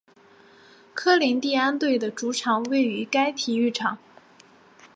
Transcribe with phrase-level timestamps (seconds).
[0.95, 3.99] 科林蒂安队的主场位于该体育场。